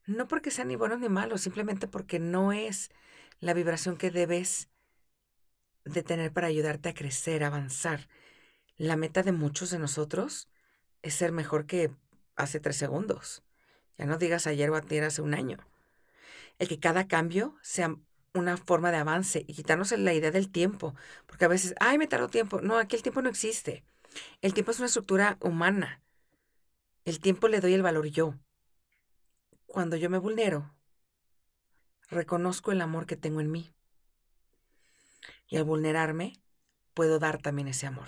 No 0.05 0.27
porque 0.27 0.51
sean 0.51 0.67
ni 0.67 0.75
buenos 0.75 0.99
ni 0.99 1.09
malos, 1.09 1.41
simplemente 1.41 1.87
porque 1.87 2.19
no 2.19 2.51
es 2.51 2.91
la 3.39 3.53
vibración 3.53 3.97
que 3.97 4.11
debes 4.11 4.69
de 5.85 6.03
tener 6.03 6.31
para 6.31 6.47
ayudarte 6.47 6.89
a 6.89 6.93
crecer, 6.93 7.43
a 7.43 7.47
avanzar. 7.47 8.09
La 8.77 8.95
meta 8.95 9.23
de 9.23 9.31
muchos 9.31 9.69
de 9.69 9.79
nosotros 9.79 10.49
es 11.01 11.13
ser 11.13 11.31
mejor 11.31 11.65
que 11.65 11.91
hace 12.35 12.59
tres 12.59 12.75
segundos. 12.75 13.43
Ya 13.97 14.05
no 14.05 14.17
digas 14.17 14.47
ayer 14.47 14.69
o 14.69 14.75
ayer 14.75 15.03
hace 15.03 15.21
un 15.21 15.33
año. 15.33 15.57
El 16.59 16.67
que 16.67 16.79
cada 16.79 17.07
cambio 17.07 17.57
sea 17.61 17.95
una 18.33 18.57
forma 18.57 18.91
de 18.91 18.97
avance 18.97 19.45
y 19.47 19.53
quitarnos 19.53 19.91
la 19.91 20.13
idea 20.13 20.31
del 20.31 20.51
tiempo. 20.51 20.95
Porque 21.27 21.45
a 21.45 21.49
veces, 21.49 21.75
ay, 21.79 21.97
me 21.97 22.07
tardó 22.07 22.27
tiempo. 22.27 22.61
No, 22.61 22.77
aquí 22.77 22.95
el 22.95 23.03
tiempo 23.03 23.21
no 23.21 23.29
existe. 23.29 23.83
El 24.41 24.53
tiempo 24.53 24.71
es 24.71 24.79
una 24.79 24.87
estructura 24.87 25.37
humana. 25.39 26.01
El 27.05 27.19
tiempo 27.19 27.47
le 27.47 27.59
doy 27.59 27.73
el 27.73 27.83
valor 27.83 28.07
yo. 28.07 28.35
Cuando 29.73 29.95
yo 29.95 30.07
me 30.07 30.19
vulnero, 30.19 30.71
reconozco 32.07 32.71
el 32.71 32.79
amor 32.79 33.07
que 33.07 33.15
tengo 33.15 33.41
en 33.41 33.49
mí. 33.49 33.73
Y 35.47 35.57
al 35.57 35.63
vulnerarme, 35.63 36.33
puedo 36.93 37.17
dar 37.17 37.41
también 37.41 37.67
ese 37.67 37.87
amor. 37.87 38.07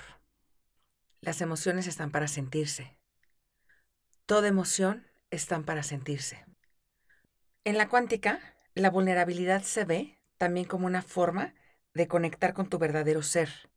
Las 1.22 1.42
emociones 1.42 1.88
están 1.88 2.12
para 2.12 2.28
sentirse. 2.28 3.00
Toda 4.28 4.48
emoción 4.48 5.08
están 5.32 5.64
para 5.64 5.82
sentirse. 5.82 6.46
En 7.64 7.80
la 7.80 7.90
cuántica, 7.90 8.40
la 8.76 8.92
vulnerabilidad 8.92 9.64
se 9.64 9.86
ve 9.86 10.20
también 10.38 10.68
como 10.68 10.86
una 10.86 11.02
forma 11.02 11.56
de 11.96 12.08
conectar 12.08 12.54
con 12.54 12.70
tu 12.70 12.78
verdadero 12.78 13.24
ser, 13.24 13.72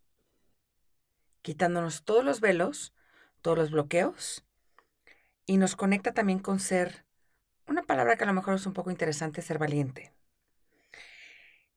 quitándonos 1.40 2.04
todos 2.04 2.22
los 2.22 2.42
velos, 2.42 2.92
todos 3.40 3.56
los 3.56 3.70
bloqueos, 3.70 4.44
y 5.46 5.56
nos 5.56 5.74
conecta 5.74 6.12
también 6.12 6.40
con 6.40 6.60
ser, 6.60 7.07
una 7.68 7.82
palabra 7.82 8.16
que 8.16 8.24
a 8.24 8.26
lo 8.26 8.32
mejor 8.32 8.54
es 8.54 8.66
un 8.66 8.72
poco 8.72 8.90
interesante, 8.90 9.42
ser 9.42 9.58
valiente. 9.58 10.12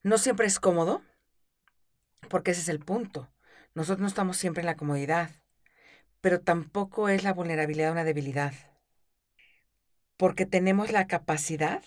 No 0.04 0.18
siempre 0.18 0.48
es 0.48 0.60
cómodo, 0.60 1.02
porque 2.30 2.52
ese 2.52 2.62
es 2.62 2.70
el 2.70 2.80
punto. 2.80 3.30
Nosotros 3.74 4.00
no 4.02 4.08
estamos 4.08 4.38
siempre 4.38 4.62
en 4.62 4.68
la 4.68 4.76
comodidad, 4.76 5.32
pero 6.22 6.40
tampoco 6.40 7.10
es 7.10 7.24
la 7.24 7.34
vulnerabilidad 7.34 7.92
una 7.92 8.04
debilidad, 8.04 8.54
porque 10.18 10.46
tenemos 10.46 10.92
la 10.92 11.08
capacidad 11.08 11.84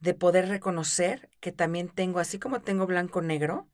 de 0.00 0.14
poder 0.14 0.48
reconocer 0.48 1.30
que 1.40 1.52
también 1.52 1.88
tengo, 1.88 2.18
así 2.18 2.38
como 2.38 2.60
tengo 2.60 2.86
blanco-negro, 2.86 3.68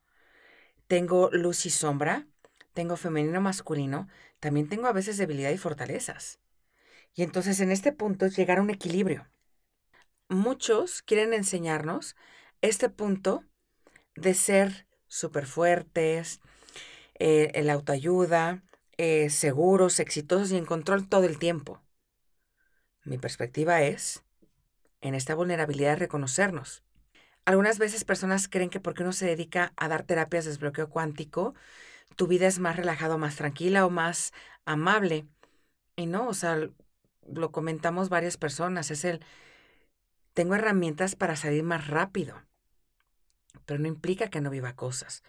tengo 0.86 1.30
luz 1.32 1.66
y 1.66 1.70
sombra, 1.70 2.26
tengo 2.72 2.96
femenino-masculino, 2.96 4.08
también 4.38 4.68
tengo 4.68 4.86
a 4.86 4.92
veces 4.92 5.18
debilidad 5.18 5.50
y 5.50 5.58
fortalezas. 5.58 6.40
Y 7.14 7.22
entonces 7.22 7.60
en 7.60 7.70
este 7.70 7.92
punto 7.92 8.26
es 8.26 8.36
llegar 8.36 8.58
a 8.58 8.62
un 8.62 8.70
equilibrio. 8.70 9.28
Muchos 10.28 11.02
quieren 11.02 11.34
enseñarnos 11.34 12.16
este 12.60 12.88
punto 12.88 13.44
de 14.14 14.34
ser 14.34 14.86
súper 15.08 15.46
fuertes, 15.46 16.40
eh, 17.18 17.50
el 17.54 17.68
autoayuda, 17.68 18.62
eh, 18.96 19.30
seguros, 19.30 19.98
exitosos 19.98 20.52
y 20.52 20.56
en 20.56 20.66
control 20.66 21.08
todo 21.08 21.24
el 21.24 21.38
tiempo. 21.38 21.82
Mi 23.04 23.18
perspectiva 23.18 23.82
es, 23.82 24.22
en 25.00 25.14
esta 25.14 25.34
vulnerabilidad, 25.34 25.98
reconocernos. 25.98 26.84
Algunas 27.44 27.78
veces 27.78 28.04
personas 28.04 28.48
creen 28.48 28.70
que 28.70 28.80
porque 28.80 29.02
uno 29.02 29.12
se 29.12 29.26
dedica 29.26 29.72
a 29.76 29.88
dar 29.88 30.04
terapias 30.04 30.44
de 30.44 30.50
desbloqueo 30.50 30.90
cuántico, 30.90 31.54
tu 32.16 32.26
vida 32.26 32.46
es 32.46 32.58
más 32.58 32.76
relajada, 32.76 33.16
más 33.16 33.36
tranquila 33.36 33.86
o 33.86 33.90
más 33.90 34.32
amable. 34.64 35.26
Y 35.96 36.06
no, 36.06 36.28
o 36.28 36.34
sea, 36.34 36.68
lo 37.26 37.52
comentamos 37.52 38.08
varias 38.08 38.36
personas, 38.36 38.90
es 38.90 39.04
el, 39.04 39.20
tengo 40.34 40.54
herramientas 40.54 41.16
para 41.16 41.36
salir 41.36 41.62
más 41.62 41.88
rápido 41.88 42.42
pero 43.66 43.80
no 43.80 43.88
implica 43.88 44.30
que 44.30 44.40
no 44.40 44.50
viva 44.50 44.74
cosas. 44.74 45.22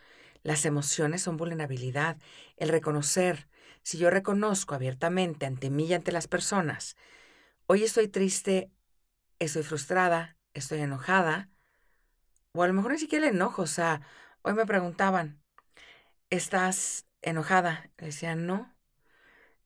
Las 0.43 0.65
emociones 0.65 1.21
son 1.21 1.37
vulnerabilidad. 1.37 2.17
El 2.57 2.69
reconocer, 2.69 3.47
si 3.83 3.97
yo 3.97 4.09
reconozco 4.09 4.75
abiertamente 4.75 5.45
ante 5.45 5.69
mí 5.69 5.85
y 5.85 5.93
ante 5.93 6.11
las 6.11 6.27
personas, 6.27 6.95
hoy 7.67 7.83
estoy 7.83 8.07
triste, 8.07 8.71
estoy 9.39 9.63
frustrada, 9.63 10.37
estoy 10.53 10.81
enojada, 10.81 11.49
o 12.53 12.63
a 12.63 12.67
lo 12.67 12.73
mejor 12.73 12.93
ni 12.93 12.97
siquiera 12.97 13.27
el 13.27 13.35
enojo, 13.35 13.61
o 13.61 13.67
sea, 13.67 14.01
hoy 14.41 14.53
me 14.53 14.65
preguntaban, 14.65 15.41
¿estás 16.29 17.05
enojada? 17.21 17.89
Le 17.97 18.07
decía, 18.07 18.35
no, 18.35 18.75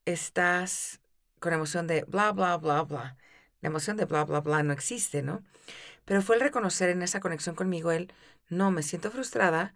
estás 0.03 0.99
con 1.45 1.53
emoción 1.53 1.85
de 1.85 2.03
bla, 2.05 2.31
bla, 2.31 2.57
bla, 2.57 2.81
bla. 2.81 3.17
La 3.61 3.69
emoción 3.69 3.97
de 3.97 4.05
bla, 4.05 4.25
bla, 4.25 4.41
bla 4.41 4.63
no 4.63 4.73
existe, 4.73 5.21
¿no? 5.21 5.43
Pero 6.03 6.23
fue 6.23 6.37
el 6.37 6.41
reconocer 6.41 6.89
en 6.89 7.03
esa 7.03 7.19
conexión 7.19 7.53
conmigo 7.53 7.91
él, 7.91 8.11
no, 8.49 8.71
me 8.71 8.81
siento 8.81 9.11
frustrada 9.11 9.75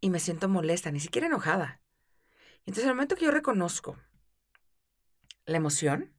y 0.00 0.08
me 0.08 0.18
siento 0.18 0.48
molesta, 0.48 0.90
ni 0.90 1.00
siquiera 1.00 1.26
enojada. 1.26 1.82
Entonces, 2.60 2.84
en 2.84 2.88
el 2.88 2.94
momento 2.94 3.16
que 3.16 3.26
yo 3.26 3.30
reconozco 3.30 3.98
la 5.44 5.58
emoción, 5.58 6.10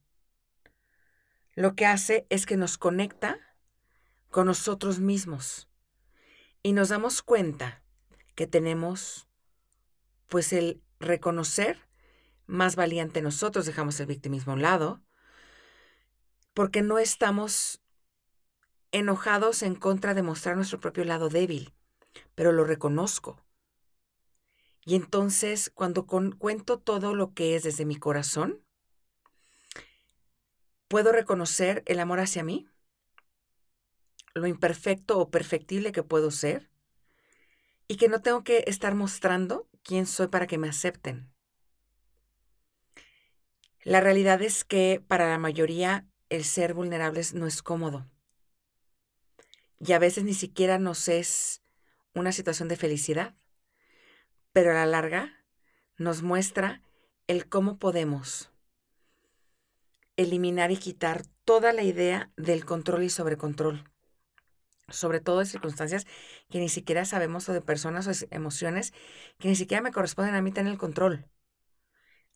lo 1.56 1.74
que 1.74 1.86
hace 1.86 2.24
es 2.30 2.46
que 2.46 2.56
nos 2.56 2.78
conecta 2.78 3.40
con 4.30 4.46
nosotros 4.46 5.00
mismos 5.00 5.68
y 6.62 6.74
nos 6.74 6.90
damos 6.90 7.22
cuenta 7.22 7.82
que 8.36 8.46
tenemos 8.46 9.26
pues 10.28 10.52
el 10.52 10.80
reconocer 11.00 11.85
más 12.46 12.76
valiente 12.76 13.22
nosotros, 13.22 13.66
dejamos 13.66 13.98
el 14.00 14.06
victimismo 14.06 14.52
a 14.52 14.56
un 14.56 14.62
lado, 14.62 15.02
porque 16.54 16.82
no 16.82 16.98
estamos 16.98 17.80
enojados 18.92 19.62
en 19.62 19.74
contra 19.74 20.14
de 20.14 20.22
mostrar 20.22 20.56
nuestro 20.56 20.80
propio 20.80 21.04
lado 21.04 21.28
débil, 21.28 21.74
pero 22.34 22.52
lo 22.52 22.64
reconozco. 22.64 23.42
Y 24.84 24.94
entonces, 24.94 25.70
cuando 25.74 26.06
cuento 26.06 26.78
todo 26.78 27.14
lo 27.14 27.34
que 27.34 27.56
es 27.56 27.64
desde 27.64 27.84
mi 27.84 27.96
corazón, 27.96 28.62
puedo 30.88 31.12
reconocer 31.12 31.82
el 31.86 31.98
amor 31.98 32.20
hacia 32.20 32.44
mí, 32.44 32.68
lo 34.34 34.46
imperfecto 34.46 35.18
o 35.18 35.30
perfectible 35.30 35.92
que 35.92 36.02
puedo 36.02 36.30
ser, 36.30 36.70
y 37.88 37.96
que 37.96 38.08
no 38.08 38.22
tengo 38.22 38.44
que 38.44 38.64
estar 38.66 38.94
mostrando 38.94 39.68
quién 39.82 40.06
soy 40.06 40.28
para 40.28 40.46
que 40.46 40.58
me 40.58 40.68
acepten. 40.68 41.30
La 43.86 44.00
realidad 44.00 44.42
es 44.42 44.64
que 44.64 45.00
para 45.06 45.28
la 45.28 45.38
mayoría 45.38 46.08
el 46.28 46.42
ser 46.42 46.74
vulnerables 46.74 47.34
no 47.34 47.46
es 47.46 47.62
cómodo 47.62 48.04
y 49.78 49.92
a 49.92 50.00
veces 50.00 50.24
ni 50.24 50.34
siquiera 50.34 50.80
nos 50.80 51.06
es 51.06 51.62
una 52.12 52.32
situación 52.32 52.66
de 52.66 52.74
felicidad, 52.74 53.36
pero 54.52 54.72
a 54.72 54.74
la 54.74 54.86
larga 54.86 55.44
nos 55.98 56.22
muestra 56.22 56.82
el 57.28 57.48
cómo 57.48 57.78
podemos 57.78 58.50
eliminar 60.16 60.72
y 60.72 60.78
quitar 60.78 61.22
toda 61.44 61.72
la 61.72 61.84
idea 61.84 62.32
del 62.36 62.64
control 62.64 63.04
y 63.04 63.08
sobrecontrol, 63.08 63.88
sobre 64.88 65.20
todo 65.20 65.42
en 65.42 65.46
circunstancias 65.46 66.08
que 66.50 66.58
ni 66.58 66.68
siquiera 66.68 67.04
sabemos 67.04 67.48
o 67.48 67.52
de 67.52 67.60
personas 67.60 68.08
o 68.08 68.26
emociones 68.32 68.92
que 69.38 69.46
ni 69.46 69.54
siquiera 69.54 69.80
me 69.80 69.92
corresponden 69.92 70.34
a 70.34 70.42
mí 70.42 70.50
tener 70.50 70.72
el 70.72 70.78
control. 70.78 71.30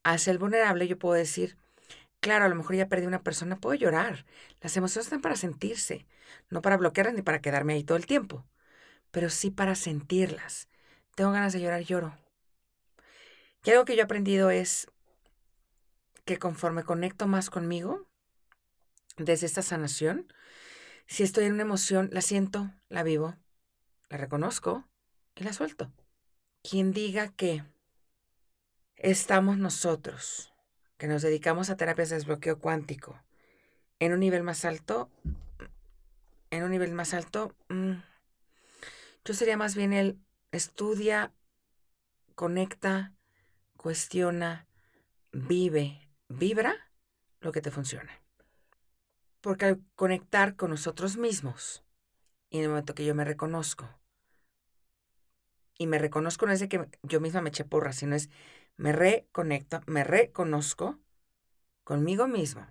Al 0.03 0.19
ser 0.19 0.39
vulnerable 0.39 0.89
yo 0.89 0.99
puedo 0.99 1.15
decir, 1.15 1.57
Claro, 2.21 2.45
a 2.45 2.49
lo 2.49 2.55
mejor 2.55 2.77
ya 2.77 2.89
perdí 2.89 3.07
una 3.07 3.23
persona, 3.23 3.57
puedo 3.57 3.75
llorar. 3.75 4.27
Las 4.61 4.77
emociones 4.77 5.07
están 5.07 5.23
para 5.23 5.37
sentirse, 5.37 6.07
no 6.51 6.61
para 6.61 6.77
bloquearlas 6.77 7.15
ni 7.15 7.23
para 7.23 7.41
quedarme 7.41 7.73
ahí 7.73 7.83
todo 7.83 7.97
el 7.97 8.07
tiempo, 8.07 8.45
pero 9.11 9.31
sí 9.31 9.51
para 9.51 9.75
sentirlas. 9.75 10.69
Tengo 11.15 11.33
ganas 11.33 11.55
de 11.55 11.61
llorar, 11.61 11.81
lloro. 11.83 12.15
Y 13.65 13.71
algo 13.71 13.87
que 13.87 13.95
yo 13.95 14.01
he 14.01 14.05
aprendido 14.05 14.51
es 14.51 14.87
que 16.27 16.39
conforme 16.39 16.85
conecto 16.85 17.27
más 17.27 17.49
conmigo, 17.49 18.07
desde 19.17 19.47
esta 19.47 19.63
sanación, 19.63 20.31
si 21.07 21.23
estoy 21.23 21.47
en 21.47 21.55
una 21.55 21.63
emoción, 21.63 22.11
la 22.13 22.21
siento, 22.21 22.71
la 22.89 23.03
vivo, 23.03 23.35
la 24.11 24.19
reconozco 24.19 24.87
y 25.35 25.45
la 25.45 25.55
suelto. 25.55 25.91
Quien 26.63 26.93
diga 26.93 27.29
que 27.29 27.65
estamos 29.03 29.57
nosotros 29.57 30.53
que 30.99 31.09
nos 31.09 31.23
dedicamos 31.23 31.71
a 31.71 31.77
terapias 31.77 32.11
de 32.11 32.17
desbloqueo 32.17 32.59
cuántico 32.59 33.19
en 33.99 34.13
un 34.13 34.21
nivel 34.21 34.43
más 34.43 34.65
alto, 34.65 35.11
en 36.51 36.63
un 36.63 36.71
nivel 36.71 36.93
más 36.93 37.15
alto, 37.15 37.55
mm, 37.69 37.93
yo 39.25 39.35
sería 39.35 39.57
más 39.57 39.75
bien 39.75 39.93
el 39.93 40.19
estudia, 40.53 41.33
conecta, 42.35 43.15
cuestiona, 43.77 44.67
vive, 45.33 46.09
vibra 46.29 46.75
lo 47.41 47.53
que 47.53 47.63
te 47.63 47.71
funciona. 47.71 48.21
Porque 49.41 49.65
al 49.67 49.81
conectar 49.95 50.57
con 50.57 50.71
nosotros 50.71 51.17
mismos, 51.17 51.85
y 52.51 52.59
en 52.59 52.65
el 52.65 52.69
momento 52.71 52.95
que 52.95 53.05
yo 53.05 53.15
me 53.15 53.25
reconozco, 53.25 54.00
y 55.81 55.87
me 55.87 55.99
reconozco 55.99 56.45
no 56.45 56.53
es 56.53 56.61
de 56.61 56.69
que 56.69 56.87
yo 57.03 57.21
misma 57.21 57.41
me 57.41 57.49
eche 57.49 57.65
porra, 57.65 57.95
sino 57.95 58.15
es 58.15 58.29
me 58.77 58.93
reconecto, 58.93 59.81
me 59.87 60.05
reconozco 60.05 60.99
conmigo 61.85 62.29
mismo. 62.29 62.67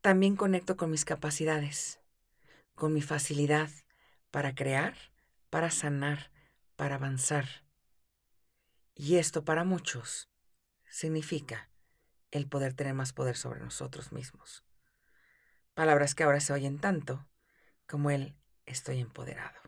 También 0.00 0.34
conecto 0.34 0.76
con 0.76 0.90
mis 0.90 1.04
capacidades, 1.04 2.00
con 2.74 2.92
mi 2.92 3.02
facilidad 3.02 3.70
para 4.32 4.56
crear, 4.56 4.96
para 5.48 5.70
sanar, 5.70 6.32
para 6.74 6.96
avanzar. 6.96 7.46
Y 8.96 9.18
esto 9.18 9.44
para 9.44 9.62
muchos 9.62 10.28
significa 10.90 11.70
el 12.32 12.48
poder 12.48 12.74
tener 12.74 12.94
más 12.94 13.12
poder 13.12 13.36
sobre 13.36 13.60
nosotros 13.60 14.10
mismos. 14.10 14.64
Palabras 15.74 16.16
que 16.16 16.24
ahora 16.24 16.40
se 16.40 16.52
oyen 16.52 16.80
tanto 16.80 17.28
como 17.86 18.10
el 18.10 18.34
estoy 18.66 18.98
empoderado. 18.98 19.63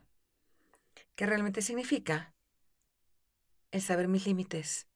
¿Qué 1.17 1.25
realmente 1.25 1.63
significa? 1.63 2.35
El 3.71 3.81
saber 3.81 4.07
mis 4.07 4.27
límites, 4.27 4.87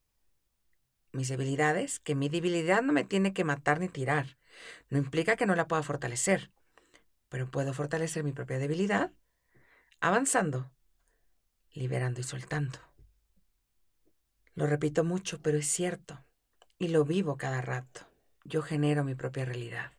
mis 1.12 1.28
debilidades, 1.28 1.98
que 1.98 2.14
mi 2.14 2.28
debilidad 2.28 2.82
no 2.82 2.92
me 2.92 3.04
tiene 3.04 3.32
que 3.32 3.42
matar 3.42 3.80
ni 3.80 3.88
tirar. 3.88 4.36
No 4.90 4.98
implica 4.98 5.36
que 5.36 5.46
no 5.46 5.54
la 5.54 5.66
pueda 5.66 5.82
fortalecer, 5.82 6.52
pero 7.30 7.50
puedo 7.50 7.72
fortalecer 7.72 8.22
mi 8.22 8.32
propia 8.32 8.58
debilidad 8.58 9.12
avanzando, 10.00 10.70
liberando 11.72 12.20
y 12.20 12.24
soltando. 12.24 12.78
Lo 14.54 14.66
repito 14.66 15.04
mucho, 15.04 15.40
pero 15.40 15.56
es 15.56 15.66
cierto. 15.66 16.22
Y 16.78 16.88
lo 16.88 17.06
vivo 17.06 17.38
cada 17.38 17.62
rato. 17.62 18.02
Yo 18.44 18.60
genero 18.60 19.04
mi 19.04 19.14
propia 19.14 19.46
realidad. 19.46 19.92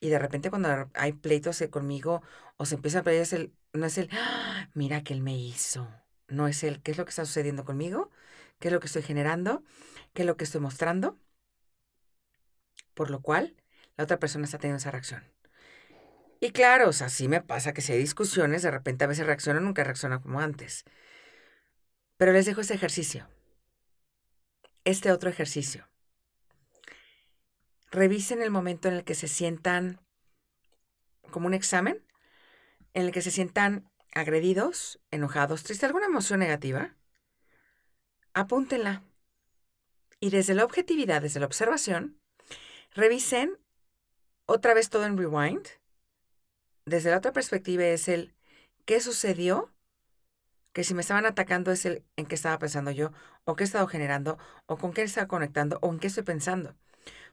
Y 0.00 0.08
de 0.08 0.18
repente 0.20 0.50
cuando 0.50 0.88
hay 0.94 1.12
pleitos 1.12 1.62
conmigo 1.70 2.22
o 2.56 2.66
se 2.66 2.76
empieza 2.76 3.00
a 3.00 3.02
pelear, 3.02 3.26
no 3.72 3.86
es 3.86 3.98
el, 3.98 4.08
¡Ah! 4.12 4.68
mira 4.74 5.02
que 5.02 5.14
él 5.14 5.20
me 5.20 5.36
hizo. 5.36 5.88
No 6.28 6.48
es 6.48 6.62
el, 6.64 6.82
¿qué 6.82 6.90
es 6.90 6.98
lo 6.98 7.04
que 7.04 7.10
está 7.10 7.24
sucediendo 7.24 7.64
conmigo? 7.64 8.10
¿Qué 8.58 8.68
es 8.68 8.72
lo 8.72 8.80
que 8.80 8.86
estoy 8.86 9.02
generando? 9.02 9.62
¿Qué 10.12 10.22
es 10.22 10.26
lo 10.26 10.36
que 10.36 10.44
estoy 10.44 10.60
mostrando? 10.60 11.18
Por 12.94 13.10
lo 13.10 13.22
cual, 13.22 13.56
la 13.96 14.04
otra 14.04 14.18
persona 14.18 14.44
está 14.44 14.58
teniendo 14.58 14.78
esa 14.78 14.90
reacción. 14.90 15.24
Y 16.40 16.52
claro, 16.52 16.88
o 16.88 16.92
sea, 16.92 17.08
sí 17.08 17.28
me 17.28 17.40
pasa 17.40 17.72
que 17.72 17.80
si 17.80 17.92
hay 17.92 17.98
discusiones, 17.98 18.62
de 18.62 18.70
repente 18.70 19.04
a 19.04 19.08
veces 19.08 19.26
reacciona, 19.26 19.60
nunca 19.60 19.84
reacciona 19.84 20.20
como 20.20 20.40
antes. 20.40 20.84
Pero 22.16 22.32
les 22.32 22.46
dejo 22.46 22.60
este 22.60 22.74
ejercicio. 22.74 23.28
Este 24.84 25.10
otro 25.10 25.30
ejercicio. 25.30 25.88
Revisen 27.90 28.42
el 28.42 28.50
momento 28.50 28.88
en 28.88 28.94
el 28.94 29.04
que 29.04 29.14
se 29.14 29.28
sientan 29.28 30.00
como 31.30 31.46
un 31.46 31.54
examen, 31.54 32.04
en 32.98 33.04
el 33.04 33.12
que 33.12 33.22
se 33.22 33.30
sientan 33.30 33.88
agredidos, 34.12 34.98
enojados, 35.12 35.62
tristes, 35.62 35.84
alguna 35.84 36.06
emoción 36.06 36.40
negativa. 36.40 36.96
Apúntenla. 38.34 39.04
Y 40.18 40.30
desde 40.30 40.54
la 40.54 40.64
objetividad, 40.64 41.22
desde 41.22 41.38
la 41.38 41.46
observación, 41.46 42.20
revisen 42.90 43.56
otra 44.46 44.74
vez 44.74 44.90
todo 44.90 45.04
en 45.06 45.16
rewind. 45.16 45.64
Desde 46.86 47.12
la 47.12 47.18
otra 47.18 47.32
perspectiva 47.32 47.84
es 47.84 48.08
el 48.08 48.34
qué 48.84 49.00
sucedió, 49.00 49.72
que 50.72 50.82
si 50.82 50.92
me 50.92 51.02
estaban 51.02 51.24
atacando 51.24 51.70
es 51.70 51.86
el 51.86 52.04
en 52.16 52.26
qué 52.26 52.34
estaba 52.34 52.58
pensando 52.58 52.90
yo, 52.90 53.12
o 53.44 53.54
qué 53.54 53.62
he 53.62 53.66
estado 53.66 53.86
generando, 53.86 54.38
o 54.66 54.76
con 54.76 54.92
qué 54.92 55.02
estaba 55.02 55.28
conectando, 55.28 55.78
o 55.82 55.92
en 55.92 56.00
qué 56.00 56.08
estoy 56.08 56.24
pensando. 56.24 56.74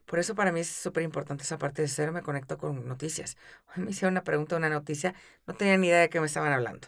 Por 0.06 0.20
eso 0.20 0.36
para 0.36 0.52
mí 0.52 0.60
es 0.60 0.68
súper 0.70 1.04
importante 1.04 1.44
esa 1.44 1.58
parte 1.58 1.82
de 1.82 1.88
cero, 1.88 2.12
me 2.12 2.22
conecto 2.22 2.58
con 2.58 2.88
noticias. 2.88 3.38
Hoy 3.76 3.84
me 3.84 3.92
hicieron 3.92 4.14
una 4.14 4.24
pregunta, 4.24 4.56
una 4.56 4.70
noticia, 4.70 5.16
no 5.48 5.56
tenía 5.56 5.78
ni 5.78 5.88
idea 5.88 6.00
de 6.02 6.10
qué 6.10 6.20
me 6.20 6.28
estaban 6.28 6.54
hablando. 6.54 6.88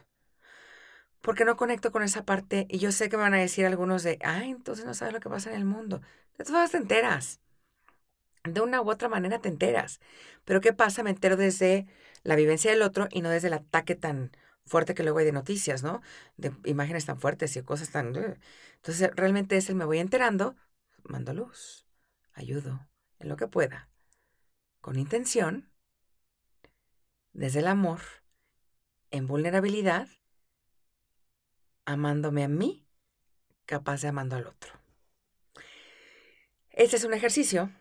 Porque 1.22 1.46
no 1.46 1.58
conecto 1.58 1.92
con 1.92 2.04
esa 2.04 2.24
parte 2.24 2.68
y 2.70 2.78
yo 2.80 2.92
sé 2.92 3.10
que 3.10 3.18
me 3.18 3.24
van 3.24 3.34
a 3.34 3.38
decir 3.38 3.66
algunos 3.66 4.04
de, 4.04 4.20
ay, 4.24 4.52
entonces 4.52 4.86
no 4.86 4.94
sabes 4.94 5.14
lo 5.14 5.20
que 5.20 5.30
pasa 5.30 5.50
en 5.52 5.58
el 5.58 5.66
mundo. 5.66 6.02
De 6.38 6.46
todas 6.46 6.72
te 6.72 6.78
enteras. 6.78 7.40
De 8.44 8.62
una 8.62 8.82
u 8.82 8.90
otra 8.90 9.10
manera 9.10 9.40
te 9.40 9.50
enteras. 9.50 10.00
Pero 10.46 10.62
¿qué 10.62 10.74
pasa? 10.74 11.04
Me 11.04 11.10
entero 11.10 11.36
desde 11.36 11.88
la 12.24 12.36
vivencia 12.36 12.72
del 12.72 12.82
otro 12.82 13.08
y 13.12 13.22
no 13.22 13.30
desde 13.30 13.48
el 13.48 13.54
ataque 13.56 13.96
tan 13.96 14.32
fuerte 14.66 14.94
que 14.94 15.04
luego 15.04 15.20
hay 15.20 15.26
de 15.26 15.32
noticias, 15.32 15.84
¿no? 15.84 16.02
De 16.38 16.54
imágenes 16.66 17.06
tan 17.06 17.20
fuertes 17.20 17.56
y 17.58 17.64
cosas 17.64 17.90
tan... 17.90 18.16
Entonces 18.76 19.10
realmente 19.16 19.58
es 19.58 19.70
el 19.70 19.76
me 19.76 19.86
voy 19.86 20.00
enterando, 20.00 20.56
mando 21.04 21.34
luz, 21.34 21.88
ayudo, 22.34 22.88
en 23.20 23.30
lo 23.30 23.38
que 23.38 23.48
pueda, 23.48 23.90
con 24.82 24.98
intención, 24.98 25.72
desde 27.34 27.60
el 27.60 27.68
amor, 27.68 28.02
en 29.12 29.28
vulnerabilidad, 29.28 30.08
amándome 31.86 32.44
a 32.44 32.48
mí, 32.48 32.88
capaz 33.66 34.02
de 34.02 34.08
amando 34.10 34.36
al 34.36 34.48
otro. 34.48 34.74
Este 36.72 36.96
es 36.96 37.04
un 37.04 37.14
ejercicio 37.14 37.72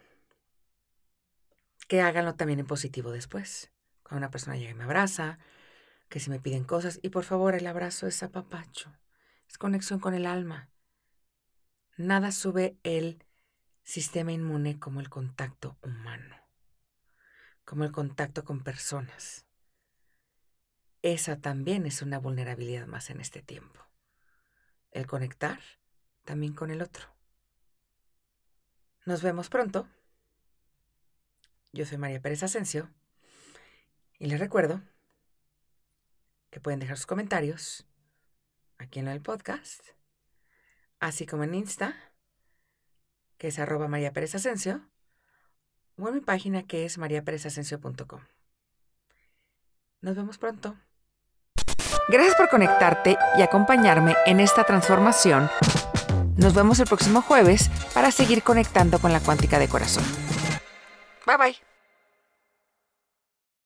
que 1.88 2.00
háganlo 2.00 2.34
también 2.34 2.60
en 2.60 2.66
positivo 2.66 3.10
después. 3.10 3.70
Cuando 4.02 4.18
una 4.18 4.30
persona 4.30 4.56
llega 4.56 4.70
y 4.70 4.74
me 4.74 4.84
abraza, 4.84 5.38
que 6.08 6.20
si 6.20 6.30
me 6.30 6.40
piden 6.40 6.64
cosas, 6.64 6.98
y 7.02 7.10
por 7.10 7.24
favor 7.24 7.54
el 7.54 7.66
abrazo 7.66 8.06
es 8.06 8.22
apapacho, 8.22 8.96
es 9.48 9.58
conexión 9.58 10.00
con 10.00 10.14
el 10.14 10.26
alma. 10.26 10.70
Nada 11.96 12.30
sube 12.30 12.78
el 12.82 13.24
sistema 13.86 14.32
inmune 14.32 14.80
como 14.80 14.98
el 14.98 15.08
contacto 15.08 15.78
humano, 15.80 16.36
como 17.64 17.84
el 17.84 17.92
contacto 17.92 18.44
con 18.44 18.64
personas. 18.64 19.46
Esa 21.02 21.40
también 21.40 21.86
es 21.86 22.02
una 22.02 22.18
vulnerabilidad 22.18 22.88
más 22.88 23.10
en 23.10 23.20
este 23.20 23.42
tiempo. 23.42 23.80
El 24.90 25.06
conectar 25.06 25.60
también 26.24 26.52
con 26.52 26.72
el 26.72 26.82
otro. 26.82 27.14
Nos 29.04 29.22
vemos 29.22 29.48
pronto. 29.48 29.88
Yo 31.72 31.86
soy 31.86 31.96
María 31.96 32.20
Pérez 32.20 32.42
Asensio 32.42 32.90
y 34.18 34.26
les 34.26 34.40
recuerdo 34.40 34.82
que 36.50 36.58
pueden 36.58 36.80
dejar 36.80 36.96
sus 36.96 37.06
comentarios 37.06 37.86
aquí 38.78 38.98
en 38.98 39.06
el 39.06 39.22
podcast, 39.22 39.80
así 40.98 41.24
como 41.24 41.44
en 41.44 41.54
Insta 41.54 42.05
que 43.38 43.48
es 43.48 43.58
arroba 43.58 43.88
María 43.88 44.12
Pérez 44.12 44.34
o 45.98 46.08
en 46.08 46.14
mi 46.14 46.20
página 46.20 46.62
que 46.62 46.84
es 46.84 46.98
mariaperezasensio.com. 46.98 48.20
Nos 50.00 50.16
vemos 50.16 50.38
pronto. 50.38 50.76
Gracias 52.08 52.36
por 52.36 52.48
conectarte 52.48 53.16
y 53.36 53.42
acompañarme 53.42 54.14
en 54.26 54.40
esta 54.40 54.64
transformación. 54.64 55.50
Nos 56.36 56.54
vemos 56.54 56.78
el 56.78 56.86
próximo 56.86 57.22
jueves 57.22 57.70
para 57.94 58.10
seguir 58.10 58.42
conectando 58.42 58.98
con 58.98 59.12
la 59.12 59.20
cuántica 59.20 59.58
de 59.58 59.68
corazón. 59.68 60.04
Bye 61.26 61.36
bye. 61.36 61.75